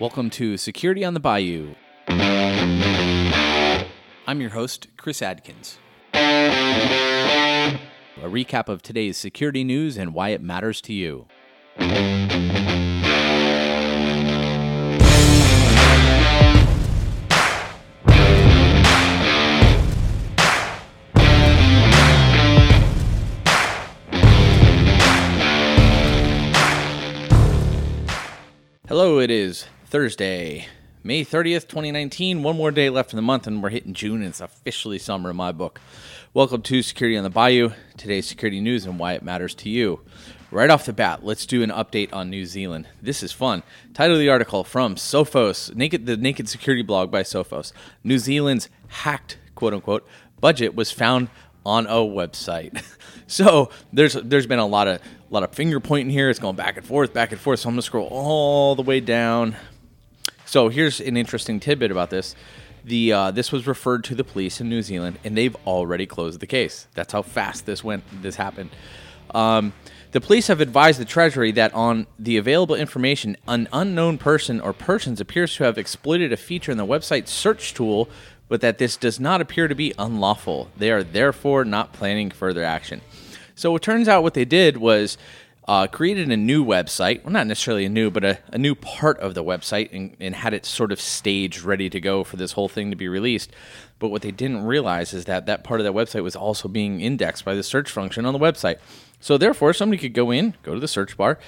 [0.00, 1.76] Welcome to Security on the Bayou.
[4.26, 5.78] I'm your host, Chris Adkins.
[6.14, 7.78] A
[8.22, 11.26] recap of today's security news and why it matters to you.
[28.90, 30.66] Hello, it is Thursday,
[31.04, 32.42] May 30th, 2019.
[32.42, 35.30] One more day left in the month, and we're hitting June, and it's officially summer
[35.30, 35.80] in my book.
[36.34, 40.00] Welcome to Security on the Bayou, today's security news and why it matters to you.
[40.50, 42.88] Right off the bat, let's do an update on New Zealand.
[43.00, 43.62] This is fun.
[43.94, 47.72] Title of the article from Sophos, Naked, the Naked Security blog by Sophos.
[48.02, 50.04] New Zealand's hacked, quote unquote,
[50.40, 51.28] budget was found
[51.64, 52.82] on a website.
[53.26, 56.30] so there's there's been a lot of a lot of finger pointing here.
[56.30, 57.60] It's going back and forth, back and forth.
[57.60, 59.56] So I'm gonna scroll all the way down.
[60.46, 62.34] So here's an interesting tidbit about this.
[62.84, 66.40] The uh, this was referred to the police in New Zealand, and they've already closed
[66.40, 66.86] the case.
[66.94, 68.04] That's how fast this went.
[68.22, 68.70] This happened.
[69.34, 69.72] Um,
[70.12, 74.72] the police have advised the Treasury that on the available information, an unknown person or
[74.72, 78.08] persons appears to have exploited a feature in the website search tool,
[78.50, 80.68] but that this does not appear to be unlawful.
[80.76, 83.00] They are therefore not planning further action.
[83.54, 85.16] So it turns out what they did was
[85.68, 87.22] uh, created a new website.
[87.22, 90.34] Well, not necessarily a new, but a, a new part of the website and, and,
[90.34, 93.52] had it sort of staged, ready to go for this whole thing to be released.
[94.00, 97.00] But what they didn't realize is that that part of that website was also being
[97.00, 98.78] indexed by the search function on the website.
[99.20, 101.38] So therefore, somebody could go in, go to the search bar,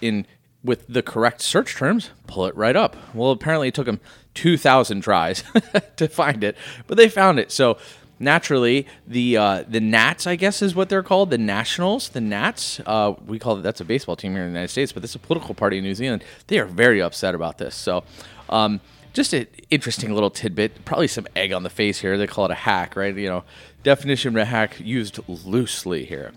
[0.00, 0.26] in
[0.64, 2.96] with the correct search terms, pull it right up.
[3.14, 4.00] Well, apparently it took them
[4.34, 5.44] 2,000 tries
[5.96, 6.56] to find it,
[6.86, 7.50] but they found it.
[7.52, 7.78] So
[8.18, 12.80] naturally, the uh, the Nats, I guess, is what they're called, the Nationals, the Nats.
[12.84, 15.12] Uh, we call it that's a baseball team here in the United States, but this
[15.12, 16.24] is a political party in New Zealand.
[16.48, 17.74] They are very upset about this.
[17.74, 18.04] So.
[18.48, 18.80] Um,
[19.14, 20.84] just an interesting little tidbit.
[20.84, 22.16] Probably some egg on the face here.
[22.16, 23.14] They call it a hack, right?
[23.16, 23.44] You know,
[23.82, 26.32] definition of a hack used loosely here.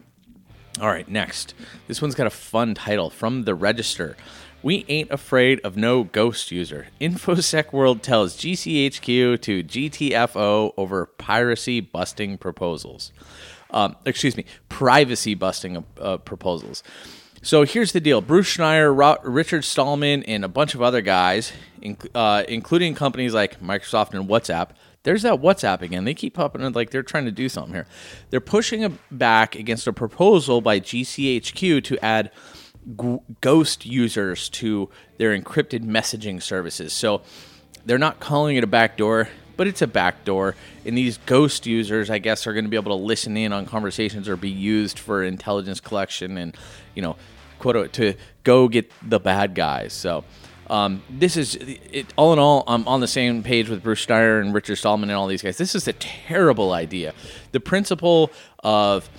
[0.79, 1.53] All right, next.
[1.87, 4.15] This one's got a fun title from the Register.
[4.63, 6.87] We ain't afraid of no ghost user.
[7.01, 13.11] InfoSec World tells GCHQ to GTFO over piracy busting proposals.
[13.71, 16.83] Um, excuse me, privacy busting uh, proposals.
[17.41, 21.51] So here's the deal: Bruce Schneier, Richard Stallman, and a bunch of other guys,
[22.13, 24.69] uh, including companies like Microsoft and WhatsApp.
[25.03, 26.05] There's that WhatsApp again.
[26.05, 27.87] They keep popping up like they're trying to do something here.
[28.29, 32.31] They're pushing back against a proposal by GCHQ to add
[32.99, 36.93] g- ghost users to their encrypted messaging services.
[36.93, 37.21] So
[37.83, 40.55] they're not calling it a backdoor, but it's a backdoor.
[40.85, 43.65] And these ghost users, I guess, are going to be able to listen in on
[43.65, 46.55] conversations or be used for intelligence collection and,
[46.93, 47.15] you know,
[47.57, 48.13] quote to
[48.43, 49.93] go get the bad guys.
[49.93, 50.23] So.
[50.71, 52.63] Um, this is it, all in all.
[52.65, 55.57] I'm on the same page with Bruce Schneier and Richard Stallman and all these guys.
[55.57, 57.13] This is a terrible idea.
[57.51, 58.31] The principle
[58.63, 59.09] of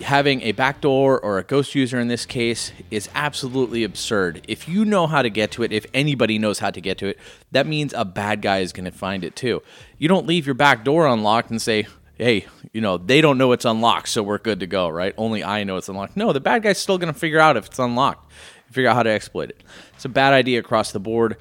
[0.00, 4.44] having a backdoor or a ghost user in this case is absolutely absurd.
[4.46, 7.08] If you know how to get to it, if anybody knows how to get to
[7.08, 7.18] it,
[7.50, 9.60] that means a bad guy is going to find it too.
[9.98, 13.50] You don't leave your back door unlocked and say, hey, you know, they don't know
[13.50, 15.14] it's unlocked, so we're good to go, right?
[15.18, 16.16] Only I know it's unlocked.
[16.16, 18.30] No, the bad guy's still going to figure out if it's unlocked,
[18.72, 19.62] figure out how to exploit it.
[19.94, 21.36] It's a bad idea across the board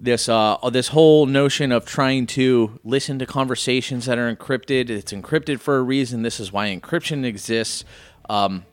[0.00, 4.88] this uh, this whole notion of trying to listen to conversations that are encrypted.
[4.88, 6.22] It's encrypted for a reason.
[6.22, 7.84] This is why encryption exists.
[8.28, 8.64] Um,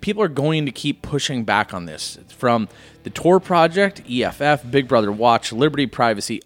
[0.00, 2.68] people are going to keep pushing back on this from
[3.02, 6.40] the Tor project, EFF, Big Brother Watch, Liberty Privacy.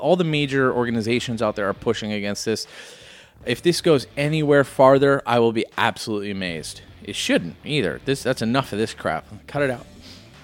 [0.00, 2.66] All the major organizations out there are pushing against this.
[3.46, 6.82] If this goes anywhere farther, I will be absolutely amazed.
[7.02, 8.00] It shouldn't either.
[8.04, 9.26] This that's enough of this crap.
[9.46, 9.86] Cut it out.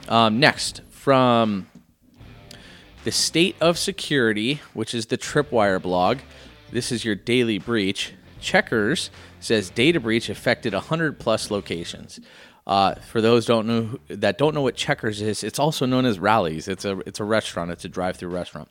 [0.09, 1.67] Um, next from
[3.05, 6.19] the State of Security, which is the Tripwire blog.
[6.73, 8.15] This is your daily breach.
[8.41, 12.19] Checkers says data breach affected 100 plus locations.
[12.67, 16.19] Uh, for those don't know that don't know what Checkers is, it's also known as
[16.19, 16.67] Rally's.
[16.67, 17.71] It's a it's a restaurant.
[17.71, 18.69] It's a drive-through restaurant.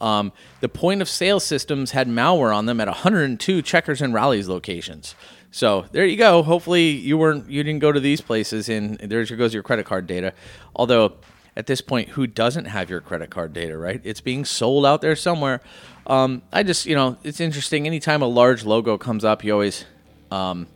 [0.00, 4.48] Um, the point of sale systems had malware on them at 102 Checkers and Rally's
[4.48, 5.14] locations.
[5.50, 6.42] So there you go.
[6.42, 8.68] Hopefully you weren't you didn't go to these places.
[8.68, 10.34] And there goes your credit card data.
[10.76, 11.14] Although
[11.56, 14.00] at this point who doesn't have your credit card data, right?
[14.04, 15.60] It's being sold out there somewhere.
[16.06, 17.86] Um, I just, you know, it's interesting.
[17.86, 19.84] Anytime a large logo comes up, you always,
[20.30, 20.68] um,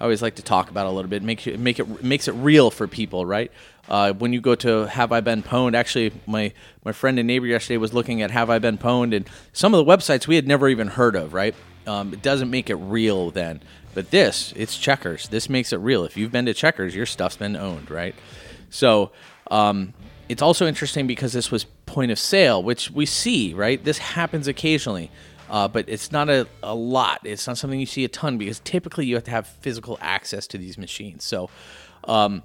[0.00, 1.22] I always like to talk about it a little bit.
[1.22, 3.52] Make make it makes it real for people, right?
[3.88, 5.74] Uh, when you go to Have I Been Pwned?
[5.74, 6.52] Actually, my
[6.84, 9.84] my friend and neighbor yesterday was looking at Have I Been Pwned, and some of
[9.84, 11.54] the websites we had never even heard of, right?
[11.86, 13.60] Um, it doesn't make it real then.
[13.92, 15.28] But this, it's Checkers.
[15.28, 16.04] This makes it real.
[16.04, 18.14] If you've been to Checkers, your stuff's been owned, right?
[18.70, 19.12] So,
[19.50, 19.92] um,
[20.28, 23.84] It's also interesting because this was point of sale, which we see, right?
[23.84, 25.10] This happens occasionally,
[25.50, 27.20] uh, but it's not a, a lot.
[27.24, 30.46] It's not something you see a ton because typically you have to have physical access
[30.48, 31.24] to these machines.
[31.24, 31.50] So
[32.04, 32.42] um,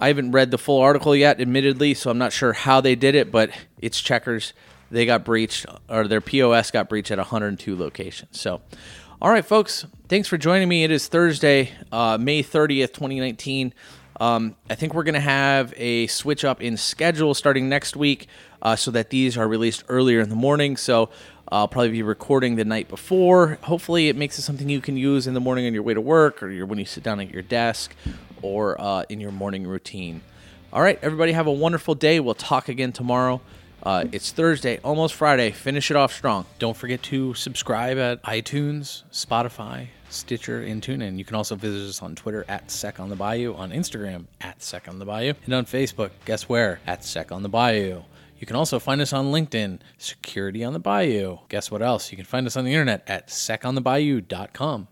[0.00, 3.16] I haven't read the full article yet, admittedly, so I'm not sure how they did
[3.16, 3.50] it, but
[3.80, 4.52] it's checkers.
[4.90, 8.40] They got breached, or their POS got breached at 102 locations.
[8.40, 8.62] So,
[9.20, 10.84] all right, folks, thanks for joining me.
[10.84, 13.74] It is Thursday, uh, May 30th, 2019.
[14.20, 18.28] Um, I think we're going to have a switch up in schedule starting next week
[18.62, 20.76] uh, so that these are released earlier in the morning.
[20.76, 21.10] So
[21.50, 23.58] I'll probably be recording the night before.
[23.62, 26.00] Hopefully, it makes it something you can use in the morning on your way to
[26.00, 27.94] work or your, when you sit down at your desk
[28.42, 30.20] or uh, in your morning routine.
[30.72, 32.20] All right, everybody, have a wonderful day.
[32.20, 33.40] We'll talk again tomorrow.
[33.82, 35.50] Uh, it's Thursday, almost Friday.
[35.50, 36.44] Finish it off strong.
[36.58, 41.16] Don't forget to subscribe at iTunes, Spotify, Stitcher, and TuneIn.
[41.16, 44.62] You can also visit us on Twitter at Sec on the Bayou, on Instagram at
[44.62, 46.80] Sec on the Bayou, and on Facebook, guess where?
[46.86, 48.02] At Sec on the Bayou.
[48.38, 51.38] You can also find us on LinkedIn, Security on the Bayou.
[51.48, 52.12] Guess what else?
[52.12, 54.86] You can find us on the internet at seconthebayou.com.